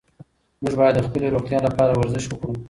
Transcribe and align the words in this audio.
موږ 0.61 0.73
باید 0.79 0.95
د 0.97 1.01
خپلې 1.07 1.27
روغتیا 1.35 1.59
لپاره 1.67 1.91
ورزش 1.95 2.25
وکړو. 2.27 2.51